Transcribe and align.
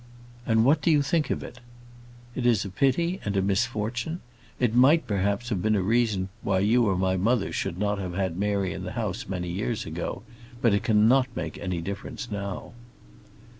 "And 0.47 0.65
what 0.65 0.81
do 0.81 0.89
you 0.89 1.03
think 1.03 1.29
of 1.29 1.43
it?" 1.43 1.59
"It 2.33 2.47
is 2.47 2.65
a 2.65 2.69
pity, 2.71 3.19
and 3.23 3.37
a 3.37 3.41
misfortune. 3.43 4.19
It 4.59 4.73
might, 4.73 5.05
perhaps, 5.05 5.49
have 5.49 5.61
been 5.61 5.75
a 5.75 5.83
reason 5.83 6.29
why 6.41 6.61
you 6.61 6.87
or 6.87 6.97
my 6.97 7.17
mother 7.17 7.53
should 7.53 7.77
not 7.77 7.99
have 7.99 8.15
had 8.15 8.35
Mary 8.35 8.73
in 8.73 8.83
the 8.83 8.93
house 8.93 9.27
many 9.27 9.49
years 9.51 9.85
ago; 9.85 10.23
but 10.59 10.73
it 10.73 10.81
cannot 10.81 11.27
make 11.35 11.59
any 11.59 11.81
difference 11.81 12.31
now." 12.31 12.73